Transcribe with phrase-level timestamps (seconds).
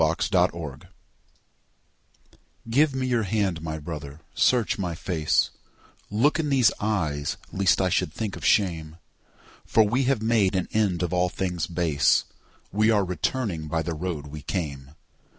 [0.01, 0.89] To My Brother
[2.71, 5.51] GIVE me your hand, my brother, search my face;
[6.09, 8.97] Look in these eyes lest I should think of shame;
[9.63, 12.23] For we have made an end of all things base.
[12.71, 14.95] We are returning by the road we came.